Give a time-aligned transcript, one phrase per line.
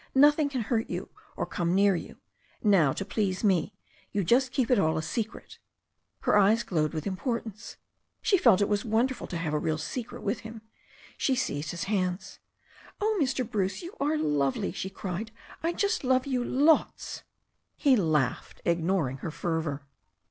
[0.15, 2.17] Nothing can hurt you or come near you.
[2.63, 3.75] Now, to please me,
[4.11, 5.59] you just keep it all a secret."
[6.21, 7.77] Her eyes glowed with importance.
[8.23, 10.63] She felt it was won derful to have a real secret with him:
[11.19, 12.39] She seized his hands.
[12.99, 13.47] "Oh, Mr.
[13.47, 15.29] Bruce, you are lovely," she cried.
[15.61, 17.21] "I just love you, lots."
[17.77, 19.85] He laughed, ignoring her fervour.